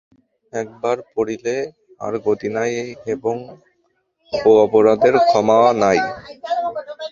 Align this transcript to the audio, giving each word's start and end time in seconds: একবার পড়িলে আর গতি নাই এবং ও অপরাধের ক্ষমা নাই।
একবার 0.53 0.97
পড়িলে 1.13 1.55
আর 2.01 2.13
গতি 2.25 2.49
নাই 2.55 2.71
এবং 3.13 3.35
ও 4.33 4.49
অপরাধের 4.65 5.15
ক্ষমা 5.27 5.59
নাই। 5.81 5.99